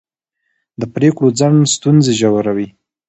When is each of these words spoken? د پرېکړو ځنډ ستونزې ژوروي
د 0.79 0.81
پرېکړو 0.95 1.27
ځنډ 1.39 1.57
ستونزې 1.75 2.13
ژوروي 2.19 2.67